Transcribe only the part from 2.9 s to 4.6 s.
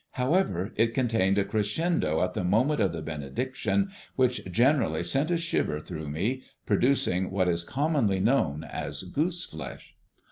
the benediction which